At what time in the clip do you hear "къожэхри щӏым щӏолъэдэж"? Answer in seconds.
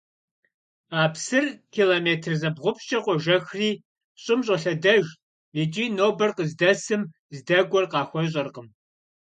3.05-5.05